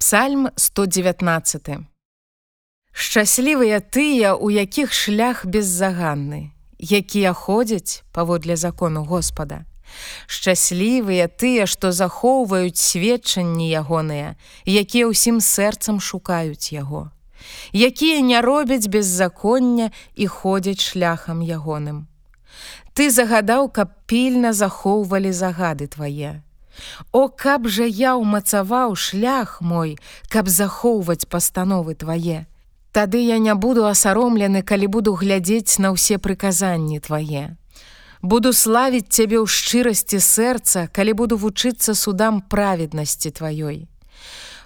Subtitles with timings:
[0.00, 1.84] Псальм 119.
[2.92, 9.68] Шчаслівыя тыя, у якіх шлях беззаганны, якія ходзяць паводле закону Господа.
[10.24, 17.12] Шчаслівыя тыя, што захоўваюць сведчанні ягоныя, якія ўсім сэрцам шукаюць яго,
[17.76, 22.08] якія не робяць беззаконня і ходзяць шляхам ягоным.
[22.96, 26.40] Ты загадаў, каб пільна захоўвалі загады твае.
[27.12, 29.98] О, каб жа я ўмацаваў шлях мой,
[30.28, 32.46] каб захоўваць пастановы твае.
[32.92, 37.54] Тады я не буду асаромлены, калі буду глядзець на ўсе прыказанні твае.
[38.22, 43.86] Буду славіць цябе ў шчырасці сэрца, калі буду вучыцца судам праведнасці тваёй.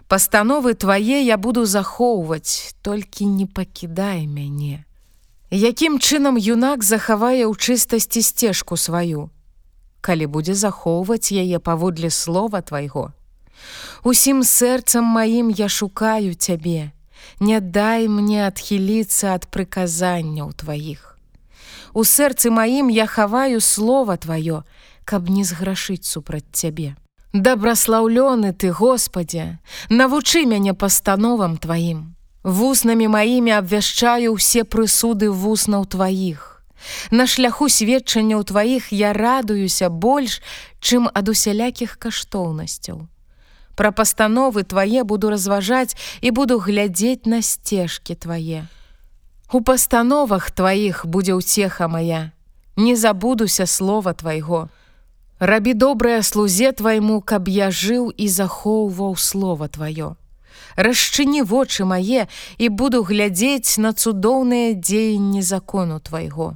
[0.08, 4.84] Пастановы твае я буду захоўваць, толькі не пакідай мяне.
[5.54, 9.30] Якім чынам юнак захавае ў чыстасці сцежку сваю,
[10.04, 13.12] калі будзе захоўваць яе паводле слова твайго.
[14.04, 16.92] Усім сэрцам маім я шукаю цябе,
[17.40, 21.16] Не дай мне адхіліцца ад прыказанняў тваіх.
[21.94, 24.62] У сэрцы маім я хаваю слова тваё,
[25.04, 26.96] каб не зграшыць супраць цябе.
[27.32, 32.14] Дабраслаўлёны ты, Господе, навучы мяне пастановам тваім.
[32.44, 36.53] Вуснамі маімі абвяшчаю ўсе прысуды вуснаў тваіх.
[37.10, 40.40] На шляху сведчанняў тваіх я радуюся больш,
[40.80, 43.08] чым ад усялякіх каштоўнасцяў.
[43.74, 48.66] Пра пастановы твае буду разважаць і буду глядзець на сцежкі твае.
[49.52, 52.30] У пастановах тваіх будзе ўцеха моя,
[52.76, 54.68] Не забудуся слова твайго.
[55.38, 60.14] Рабі добрае слузе твайму, каб я жыў і захоўваў слова тваё.
[60.76, 62.26] Расчыні вочы мае
[62.58, 66.54] і буду глядзець на цудоўныя дзеянні закону твайго.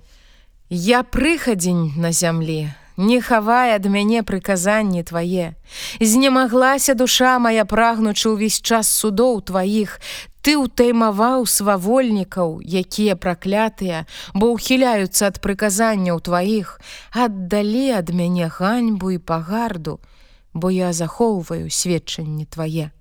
[0.70, 2.69] Я прыхадзень на зямлі,
[3.00, 5.56] не хавай ад мяне прыказанні твае.
[5.97, 9.97] Знемаглася душа моя прагнучы ўвесь час судоў тваіх,
[10.44, 16.81] Ты ўтаймаваў свавольнікаў, якія праклятыя, бо ўхіляюцца ад прыказанняў тваіх,
[17.12, 20.00] аддалі ад мяне ганьбу і пагарду,
[20.53, 22.92] бо я захоўваю сведчанні твае.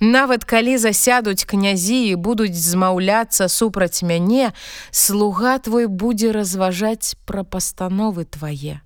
[0.00, 4.52] Нават калі засядуць князі і будуць змаўляцца супраць мяне,
[4.90, 8.80] слуга твой будзе разважаць пра пастановы твае.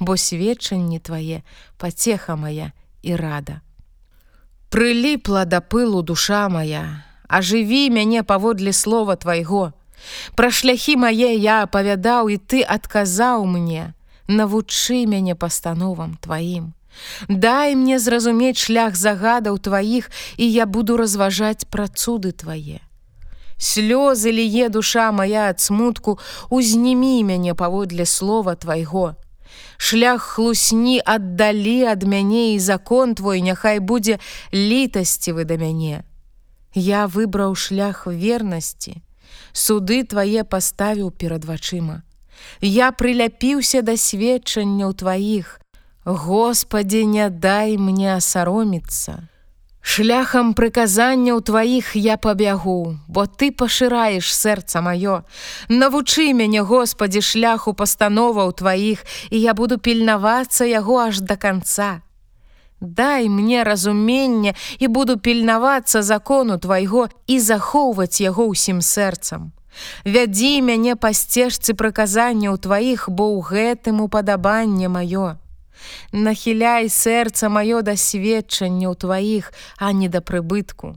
[0.00, 1.42] Бо сведчанні твае
[1.76, 2.72] пацеха моя
[3.02, 3.60] і рада.
[4.70, 9.72] Прыліпла да пылу душа моя, ажыві мяне паводле слова твайго.
[10.38, 13.92] Пра шляхі мае я апавядаў і ты адказаў мне,
[14.30, 16.72] навучы мяне пастановам тваім.
[17.28, 22.80] Дай мне зразумець шлях загадаў тваіх, і я буду разважаць пра цуды твае.
[23.60, 26.18] Слёзы ліе душа моя ад смутку,
[26.48, 29.16] узнімі мяне паводле слова твайго.
[29.76, 34.18] Шлях хлусні аддалі ад мяне і закон твой няхай будзе
[34.52, 36.04] літасцівы да мяне.
[36.74, 39.02] Я выбраў шлях вернасці,
[39.52, 42.02] суды твае паставіў перад вачыма.
[42.60, 45.60] Я прыляпіўся да сведчанняў тваіх,
[46.04, 49.28] Господі, не дай мне асароміцца.
[49.82, 55.24] Шляхам прыказанняў тваіх я пабягу, бо ты пашыраеш сэрца маё.
[55.68, 62.00] Навучы мяне, Господі, шляху пастановаў тваіх, і я буду пільнавацца яго аж да канца.
[62.80, 69.52] Дай мне разумення і буду пільнавацца закону твайго і захоўваць яго ўсім сэрцам.
[70.04, 75.39] Вядзі мяне па сцежцы прыказанняў тваіх, бо ў гэтым упадабанне маё.
[76.12, 80.96] Нахіляй сэрца маё да сведчанняў тваіх, а не да прыбытку.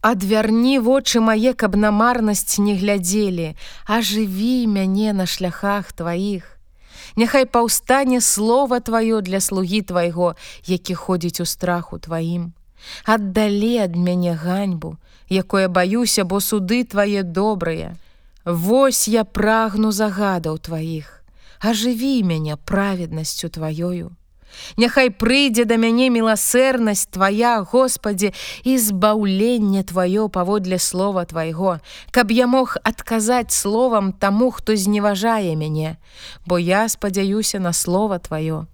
[0.00, 6.56] Адвярні вочы мае, каб на марнасць не глядзелі, а жыві мяне на шляхах тваіх.
[7.16, 12.52] Няхай паўстане слова тваё для слугі твайго, які ходзіць у страху тваім.
[13.04, 14.96] Аддалі ад мяне ганьбу,
[15.28, 17.96] якое баюся, бо суды твае добрыя.
[18.44, 21.24] Вось я прагну загадаў тваіх,
[21.60, 24.16] ажыві мяне праведнасцю тваёю.
[24.76, 28.32] Няхай прыйдзе да мяне міласэрнасць твоя, Господі,
[28.64, 31.78] і збаўленне тваё паводле слова твайго,
[32.10, 35.96] каб я мог адказаць словам таму, хто зневажае мяне,
[36.46, 38.66] бо я спадзяюся на слово тваё.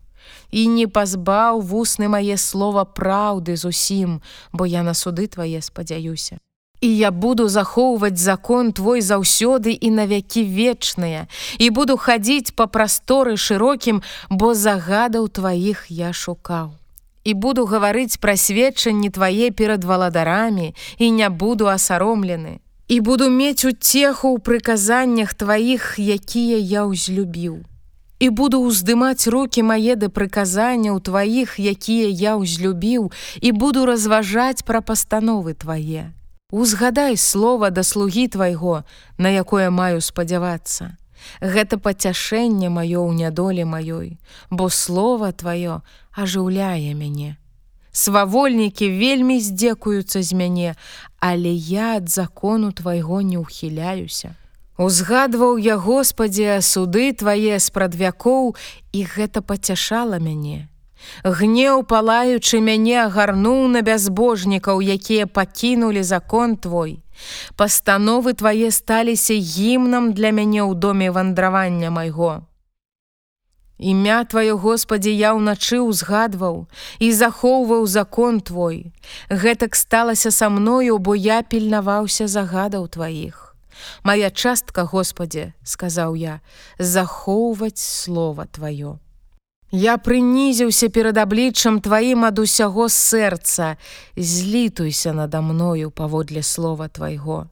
[0.51, 4.23] І не пазбаў вусны мае слова праўды зусім,
[4.53, 6.39] бо я на суды твае спадзяюся.
[6.81, 11.27] І я буду захоўваць закон твой заўсёды і навякі вечныя
[11.59, 16.77] і буду хадзіць па прасторы шырокім, бо загадаў тваіх я шукаў.
[17.25, 22.61] І буду гаварыць пра сведчанні твае перад валадарамі і не буду асаромлены.
[22.89, 27.65] І буду мець уцеху ў прыказаннях тваіх, якія я ўзлюбіў.
[28.19, 34.81] і буду ўздымаць руки мае да прыказанняў тваіх, якія я ўзлюбіў і буду разважаць пра
[34.81, 36.13] пастановы твае.
[36.53, 38.85] Узгадай слова да слугі твайго,
[39.19, 40.95] на якое маю спадзявацца.
[41.43, 45.83] Гэта пацяшэнне маё ў нядолі маёй, бо слова тваё
[46.15, 47.35] ажыўляе мяне.
[47.91, 50.71] Свавольнікі вельмі здзекуюцца з мяне,
[51.19, 54.39] але я ад закону твайго не ўхіляюся.
[54.79, 58.55] Узгадваў я Господе суды твае з-прад вякоў
[58.93, 60.69] і гэта пацяшала мяне.
[61.25, 67.03] Гнеў палаючы мяне агарнуў на бязбожнікаў, якія пакінулі закон твой.
[67.57, 72.45] Пастановы твае сталіся гімнам для мяне ў доме вандравання майго.
[73.79, 76.65] Імя твоё Господі я ўначы ўзгадваў
[76.99, 78.93] і захоўваў закон твой.
[79.29, 83.53] Гэтак сталася са мною, бо я пільнаваўся загадаў тваіх.
[84.03, 86.41] Мая частка, Господе, сказаў я,
[86.79, 88.97] захоўваць слова тваё.
[89.71, 93.77] Я прынізіўся перад абліччам тваім ад усяго сэрца,
[94.17, 97.47] злітуйся надо мною паводле слова твайго.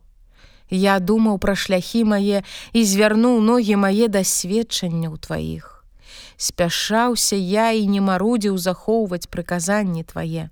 [0.70, 5.84] Я думаў пра шляхі мае і звярнуў ногі мае дасведчанняў тваіх.
[6.36, 10.50] Спяшаўся я і не марудзіў захоўваць прыказанні твае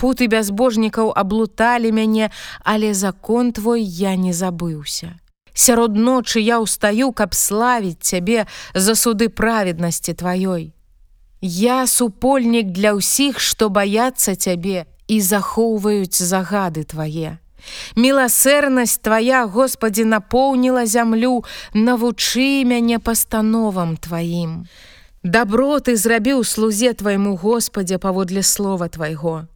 [0.00, 2.30] путы бязбожнікаў аблуталі мяне,
[2.64, 5.12] але закон твой я не забыўся.
[5.54, 10.72] Сярод ночы я ўстаю, каб славіць цябе за суды праведнасці тваёй.
[11.40, 17.38] Я супольнік для ўсіх, што баяцца цябе і захоўваюць загады твае.
[17.96, 21.44] Міласэрнасць твая, Господі, напоўніла зямлю,
[21.74, 24.64] навучы мяне пастановам тваім.
[25.22, 29.50] Дабро ты зрабіў слузе твайму Господе паводле слова твайго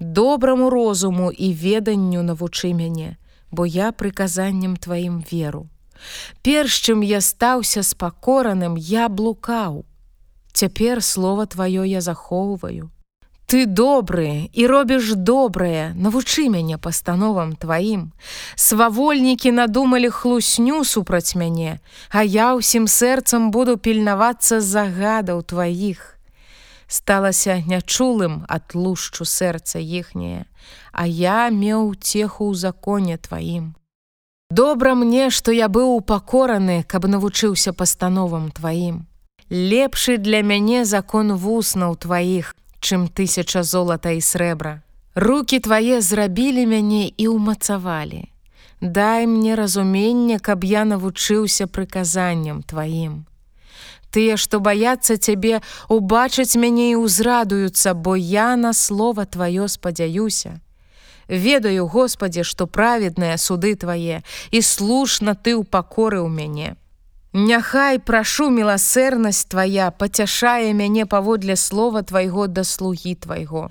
[0.00, 3.16] добраму розуму і веданню навучы мяне,
[3.50, 5.68] бо я прыказаннем тваім веру.
[6.42, 9.84] Перш чым я стаўся спакораным, я блукаў.
[10.52, 12.90] Цяпер слова тваё я захоўваю.
[13.50, 18.12] Ты добры і робіш добрае, навучы мяне пастановам тваім.
[18.54, 21.80] Свавольнікі надумалі хлусню супраць мяне,
[22.14, 26.19] а я ўсім сэрцам буду пільнавацца загадаў тваіх
[26.90, 30.44] сталася нячулым ад лушчу сэрца іхняе,
[30.92, 33.70] а я меў цеху ў законе тваім.
[34.50, 39.06] Добра мне, што я быў упакораны, каб навучыўся пастановам тваім.
[39.50, 44.82] Лепшы для мяне закон вуснаў тваіх, чым тысяча золата і срэбра.
[45.14, 48.26] Рукі твае зрабілі мяне і ўмацавалі.
[48.80, 53.29] Дай мне разуменне, каб я навучыўся прыказанням тваім.
[54.10, 60.58] Тыя, што баяцца цябе, убачаць мяне і ўзрадуюцца, бо я на слова тваё спадзяюся.
[61.30, 66.74] Ведаю, Господе, што праведныя суды твае і слушна ты ў пакоры ў мяне.
[67.32, 73.70] Няхай прашу міласэрнасць твая пацяшае мяне паводле слова твайго да слугі твайго.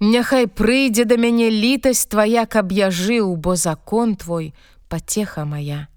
[0.00, 4.52] Няхай прыйдзе да мяне літасць твая, каб я жыў, бо закон твой
[4.92, 5.88] пацеха моя.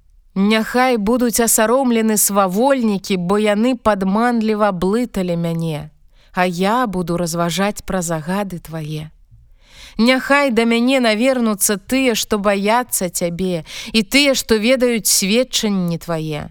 [0.41, 5.89] Няхай будуць асаромлены свавольнікі, бо яны падманліва блыталі мяне,
[6.33, 9.11] А я буду разважаць пра загады твае.
[9.97, 16.49] Няхай да мяне навернуцца тыя, што баяцца цябе і тыя, што ведаюць сведчанні твае.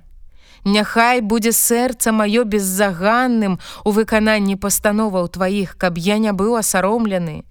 [0.64, 7.44] Няхай будзе сэрца маё беззаганным у выкананні пастановаў тваіх, каб я не быў асаромлены.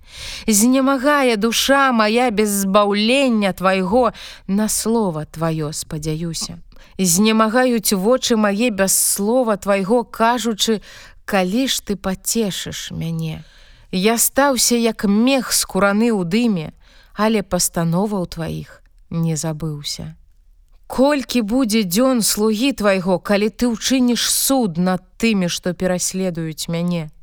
[0.45, 4.13] Знемагае душа моя без збаўлення твайго
[4.47, 6.59] на слова тваё спадзяюся.
[6.99, 10.81] Знемагаюць вочы мае без слова твайго, кажучы,
[11.25, 13.43] калі ж ты пацешыш мяне.
[13.91, 16.67] Я стаўся як мех скураны ў дыме,
[17.17, 20.15] але пастановаў тваіх не забыўся.
[20.89, 27.13] Колькі будзе дзён слугі твайго, калі ты ўчыніш суд над тымі, што пераследуюць мяне.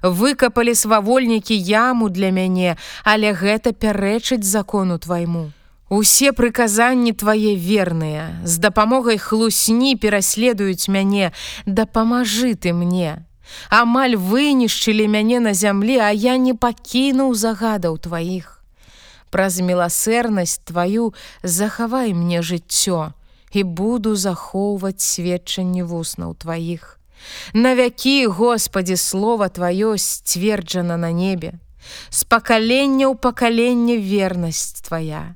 [0.00, 5.52] Выкапалі свавольнікі яму для мяне, але гэта пярэчыць закону твайму.
[5.92, 11.36] Усе прыказанні твае верныя, з дапамогай хлусні пераследуюць мяне,
[11.68, 13.20] дапамажы ты мне.
[13.68, 18.53] Амаль вынішчылі мяне на зямлі, а я не пакінуў загадаў тваіх
[19.34, 21.10] праз міласэрнасць тваю
[21.42, 23.10] захавай мне жыццё
[23.50, 26.98] і буду захоўваць сведчанні вуснаў тваіх.
[27.54, 31.58] На вякі, Господі, слова тваё сцверджана на небе,
[32.10, 35.34] з пакалення ў пакаленне вернасць твая.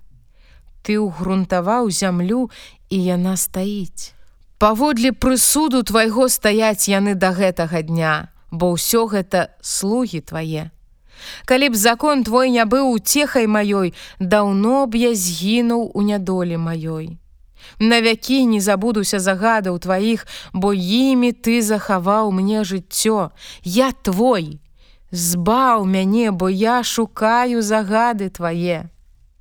[0.87, 2.51] Ты ўгрунтаваў зямлю
[2.91, 4.15] і яна стаіць.
[4.63, 10.71] Паводле прысуду твайго стаяць яны да гэтага дня, бо ўсё гэта слугі твае.
[11.45, 17.19] Калі б закон твой не быў уцехай маёй, даўно б я згінуў у нядолі маёй.
[17.79, 23.31] Навякі не забудуся загадаў тваіх, бо імі ты захаваў мне жыццё.
[23.63, 24.61] Я твой.
[25.11, 28.91] Збаў мяне, бо я шукаю загады твае.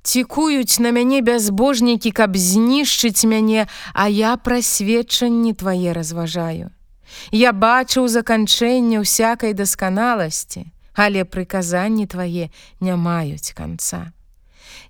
[0.02, 6.70] Цікуюць на мяне бязбожнікі, каб знішчыць мяне, а я пра сведчанні твае разважаю.
[7.32, 12.50] Я бачыў заканчэнне ўсякай дасканаласці, але прыказанні твае
[12.80, 14.10] не маюць канца.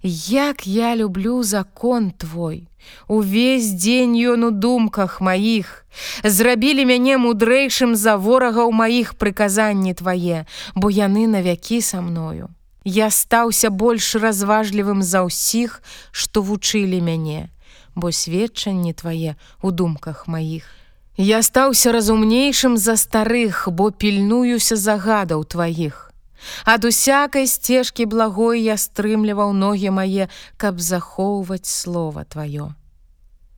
[0.03, 2.69] Як я люблю закон твой,
[3.09, 5.85] Увесь дзень ён у думках маіх,
[6.25, 12.49] Зрабілі мяне мудрэйшым за ворага ў маіх прыказанні твае, бо яны навякі са мною.
[12.85, 17.53] Я стаўся больш разважлівым за ўсіх, што вучылі мяне,
[17.93, 20.78] бо сведчанні твае ў думках маіх.
[21.19, 26.15] Я стаўся разумнейшым за старых, бо пільнуюся загадаў тваіх.
[26.63, 32.71] Ад усякай сцежкі благой я стрымліваў ногі мае, каб захоўваць слова тваё.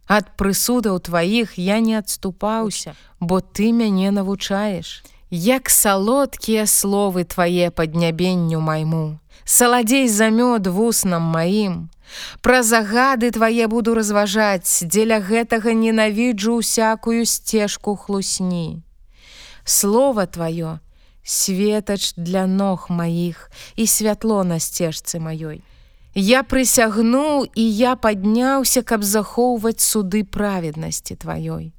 [0.08, 5.04] Ад прысудаў тваіх я не адступаўся, бо ты мяне навучаеш.
[5.28, 11.90] Як салодкія словы твае паднябенню майму, Саладзей замёд вуснам маім.
[12.40, 18.82] Пра загады твае буду разважаць, дзеля гэтага ненавіджу усякую сцежку хлусні.
[19.64, 20.78] Слова тваё,
[21.22, 25.62] светач для ног маіх і святло на сцежцы маёй.
[26.14, 31.72] Я прысягнуў і я падняўся, каб захоўваць суды праведнасці тваёй.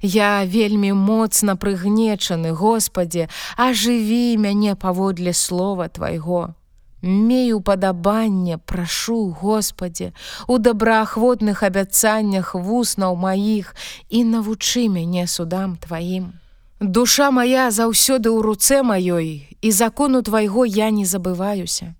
[0.00, 6.54] Я вельмі моцна прыгнечаны, Господе, ажыві мяне паводле слова твайго.
[7.02, 10.12] Мей упадабанне, прашу, Господе,
[10.46, 13.76] у добраахвотных абяцаннях вуснаў маіх
[14.08, 16.32] і навучы мяне судам тваім.
[16.80, 21.94] Душа моя заўсёды ў руцэ маёй і закону твайго я не забываюся.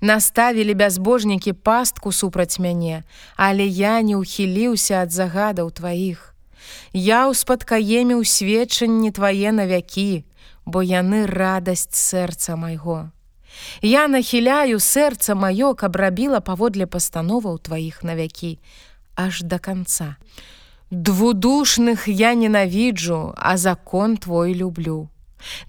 [0.00, 3.04] Наставілі бязбожнікі пастку супраць мяне,
[3.36, 6.34] але я не ўхіліўся ад загадаў тваіх.
[6.92, 10.24] Я ўспадкаеміў сведчанні твае навякі,
[10.66, 13.10] бо яны радасць сэрца майго.
[13.82, 18.58] Я нахіляю сэрца маё, каб рабіла паводле пастановаў тваіх навякі,
[19.16, 20.16] аж да канца.
[20.90, 25.08] Двудушных я ненавіджу, а закон твой люблю.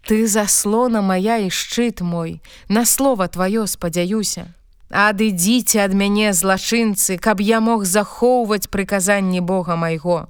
[0.07, 4.47] Ты заслона моя і шчыт мой, на слово твоё спадзяюся.
[4.91, 10.27] Адыдзіце ад мяне злачынцы, каб я мог захоўваць прыказанні Бога майго.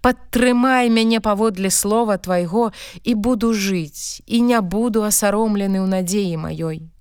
[0.00, 6.94] Падтрымай мяне паводле слова твайго і буду жыць і не буду асаромлены ў надзеі маёй.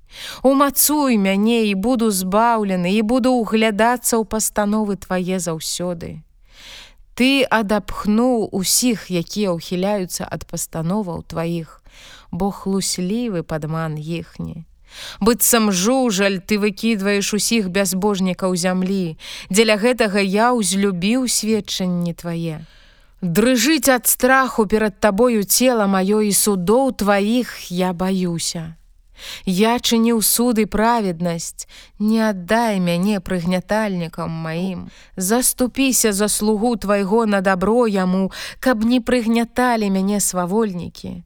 [0.44, 6.22] Умацуй мяне і буду збаўлены і буду ўглядацца ў пастановы твае заўсёды.
[7.14, 11.82] Ты адапхнуў усіх, якія ўхіляюцца ад пастановаў тваіх,
[12.32, 14.66] бо хлуслівы падман іхні.
[15.20, 19.18] Быццам жужаль ты выкідваеш усіх бязбожнікаў зямлі,
[19.50, 22.62] дзеля гэтага я ўзлюбіў сведчанні твае.
[23.24, 28.76] Дрыжыць ад страху перад табою цела маё і судоў тваіх я баюся.
[29.46, 31.68] Я чыніў суды праведнасць,
[32.00, 34.90] не аддай мяне прыгнятальнікам маім.
[35.16, 41.24] Заступіся за слугу твайго на дабро яму, каб не прыгняталі мяне свавольнікі.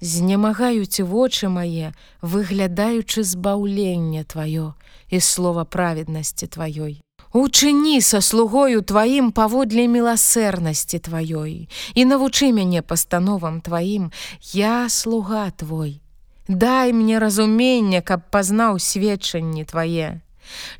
[0.00, 1.92] Знемагаюць вочы мае,
[2.22, 4.74] выглядаючы збаўленне тваё
[5.10, 7.00] і слова праведнасці тваёй.
[7.34, 14.12] Учыні са слугою тваім паводле міласэрнасці тваёй і навучы мяне пастановам тваім,
[14.52, 16.00] я слуга твой.
[16.48, 20.20] Дай мне разумення, каб пазнаў сведчанні твае.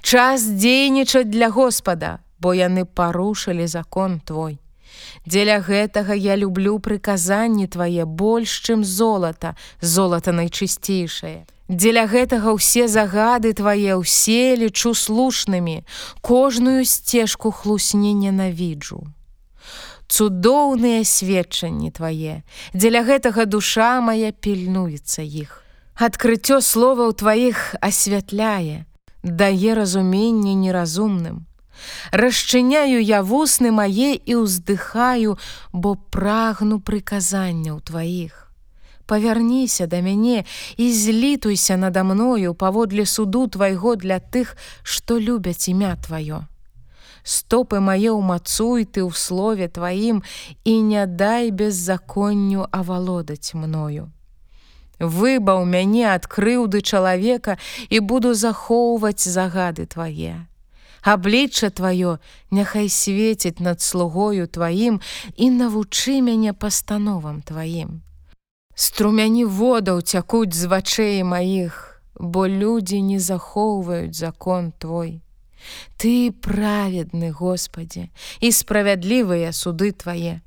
[0.02, 4.58] Час дзейнічаць для Господа, бо яны парушылі закон твой.
[5.26, 11.46] Дзеля гэтага я люблю прыказанні твае больш, чым золата, золата найчысцейшае.
[11.68, 15.82] Дзеля гэтага ўсе загады твае ўсе лічу слушнымі,
[16.20, 19.04] кожную сцежку хлусні ненавіджу
[20.08, 22.42] цудоўныя сведчанні твае.
[22.74, 25.62] Дзеля гэтага душа моя пільнуецца іх.
[25.94, 28.86] Адкрыццё словаў тваіх асвятляе,
[29.22, 31.46] дае разуменне неразумным.
[32.12, 35.36] Расчыняю я вусны мае і ўздыхаю,
[35.72, 38.48] бо прагну прыказанняў тваіх.
[39.06, 40.44] Павярніся да мяне
[40.76, 46.48] і злітуйся надо мною паводле суду твайго для тых, што любяць імя тваё
[47.24, 50.20] стопы мае ўмацуй ты ў слове тваім
[50.64, 54.12] і не дай беззаконню авалодаць мною.
[55.00, 57.56] Выбаў мяне ад крыўды чалавека
[57.90, 60.46] і буду захоўваць загады твае.
[61.04, 62.16] Аблічча тваё
[62.50, 65.00] няхай свеціць над слугою тваім
[65.36, 68.00] і навучы мяне пастановам тваім.
[68.74, 75.20] Струмяні водаў цякуць з вачэй маіх, бо людзі не захоўваюць закон твой.
[75.96, 78.08] Ты праведны, Господі,
[78.40, 80.40] і справядлівыя суды твае.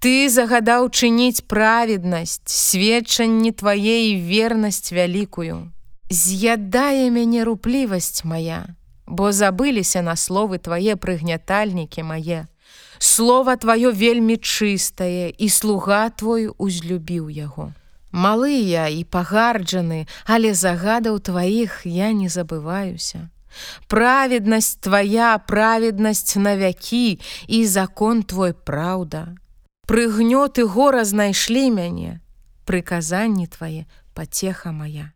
[0.00, 5.72] Ты загадаў чыніць праведнасць, сведчанні твае і вернасць вялікую.
[6.08, 12.46] З'ядае мяне руплівасць моя, бо забыліся на словы твае прыгнятальнікі мае.
[12.98, 17.72] Слова тваё вельмі чыстае, і слуга твой узлюбіў яго.
[18.12, 23.28] Малыя і пагарджаны, але загадаў тваіх я не забываюся.
[23.88, 29.34] Праведнасць твоя, праведнасць на вякі і закон твой праўда.
[29.88, 32.20] Прыгнёты гора знайшлі мяне,
[32.64, 35.12] прыказанні твае пацеха моя.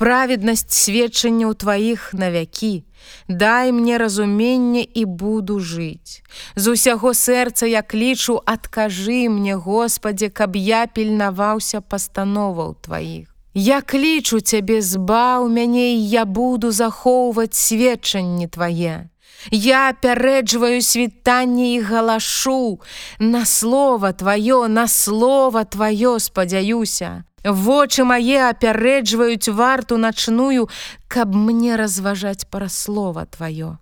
[0.00, 2.84] Праведнасць сведчанняў тваіх на вякі,
[3.28, 6.24] Дай мне разуменне і буду жыць.
[6.56, 13.28] З усяго сэрца я клічу, адкажы мне, Господі, каб я пільнаваўся пастановаў тваіх.
[13.52, 19.10] Я клічу цябе збаў мяне і я буду захоўваць сведчанні твае.
[19.50, 22.80] Я пярэджваю світанне і галашу,
[23.18, 27.24] На слово тваё, на слово тваё спадзяюся.
[27.44, 30.68] Вочы мае апярэджваюць варту начную,
[31.08, 33.76] каб мне разважаць пра слова тваё.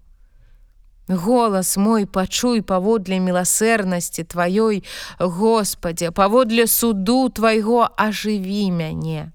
[1.09, 4.85] Голас мой пачуй паводле міласэрнасці тваёй,
[5.19, 9.33] Господе, паводле суду твайго ажыві мяне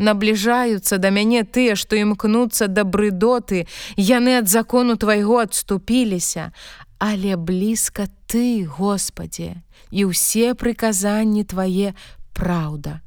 [0.00, 6.50] набліжаюцца да мяне тыя, што імкнуцца да брыдоты, яны ад закону твайго адступіліся,
[6.98, 9.60] але блізка ты, Господе,
[9.92, 11.92] і ўсе прыказанні твае
[12.32, 13.04] праўда.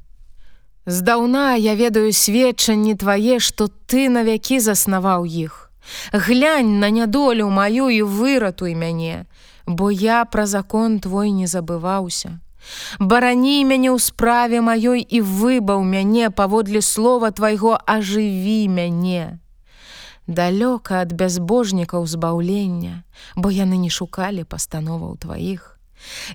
[0.86, 5.70] Здаўна я ведаю сведчанні твае, што ты навякі заснаваў іх.
[6.12, 9.24] Глянь на нядолю маю і выратуй мяне,
[9.66, 12.40] бо я пра закон твой не забываўся.
[12.98, 19.40] Барані мяне ў справе маёй і выбаў мяне паводле слова твайго ажыві мяне.
[20.26, 23.04] Далёка ад бязбожнікаў збаўлення,
[23.36, 25.73] бо яны не шукалі пастановаў тваіх.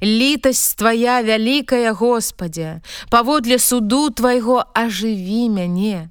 [0.02, 6.10] Літасць твая вялікая Господя, паводле суду твайго ажыві мяне.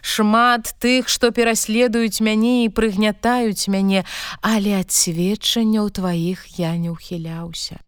[0.00, 4.04] Шмат тых, што пераследуюць мяне і прыгнятаюць мяне,
[4.40, 7.80] але ад сведчанняў тваіх я не ўхіляўся.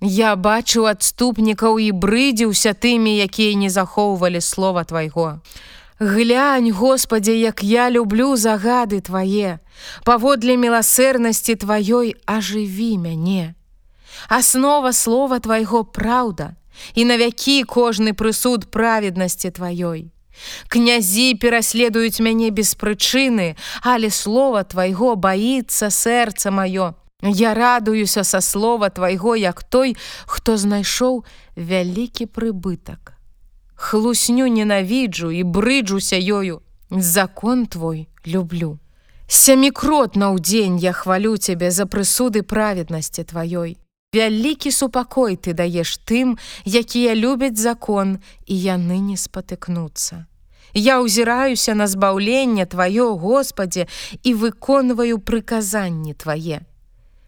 [0.00, 5.40] Я бачыў адступнікаў і брыдзіўся тымі, якія не захоўвалі слова твайго.
[5.98, 9.58] Глянь, Господі, як я люблю загады твае,
[10.04, 13.56] паводле міласэрнасці тваёй ажыві мяне.
[14.28, 16.56] Аснова слова твайго праўда,
[16.94, 20.12] і навякі кожны прысуд праведнасці тваёй.
[20.68, 28.90] Князі пераследуюць мяне без прычыны, але слова твайго баіцца сэрца маё, Я радуюся са слова
[28.90, 31.24] твайго, як той, хто знайшоў
[31.56, 33.16] вялікі прыбытак.
[33.74, 36.60] Хлусню ненавіджу і брыджуся ёю.
[36.90, 38.78] Закон твой люблю.
[39.28, 43.76] Сямікротна ў дзень я хвалю цябе за прысуды праведнасці тваёй.
[44.16, 50.24] Вялікі супакой ты даеш тым, якія любяць закон і яны не спатыкнуцца.
[50.72, 53.86] Я ўзіраюся на збаўленне тваё, Господе,
[54.22, 56.64] і выконваю прыказанні твае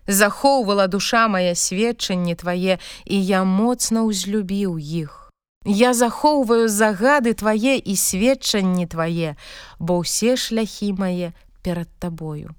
[0.08, 5.30] захоўвала душа мая сведчанні твае і я моцна ўзлюбіў іх.
[5.68, 9.36] Я захоўваю загады твае і сведчанні твае,
[9.78, 12.56] бо ўсе шляхі мае перад табою.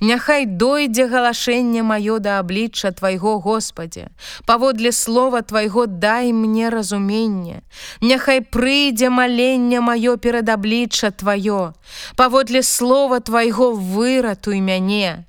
[0.00, 4.08] Няхай дойдзе галашэнне маё да аблічча твайго Господе,
[4.46, 7.62] паводле слова твайго дай мне разуменне,
[8.00, 11.74] Няхай прыйдзе маленне маё перад аблічча тваё,
[12.16, 15.26] паводле слова твайго выратуй мяне,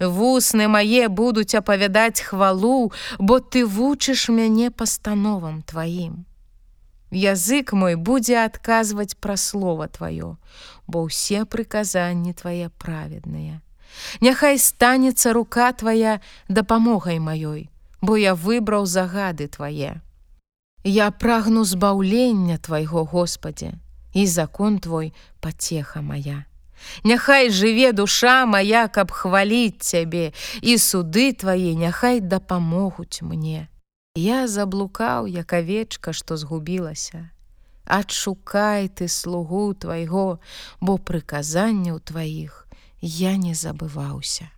[0.00, 6.24] Вусны мае будуць апавядаць хвалу, бо ты вучыш мяне пастановам тваім.
[7.10, 10.36] Язык мой будзе адказваць пра слова тваё,
[10.86, 13.60] бо ўсе прыказанні твае праведныя.
[14.20, 17.70] Няхай станецца рука твая дапамогай маёй,
[18.00, 20.00] бо я выбраў загады твае.
[20.84, 23.72] Я прагну збаўлення твайго Господе,
[24.14, 26.44] і закон твой пацеха моя.
[27.04, 33.68] Няхай жыве душа моя, каб хваліць цябе, і суды твае няхай дапамогуць мне.
[34.14, 37.30] Я заблукаў, як авечка, што згубілася.
[37.84, 40.38] Адшукай ты слугу твайго,
[40.80, 42.67] бо прыказанняў тваіх
[43.00, 44.50] я не забываўся.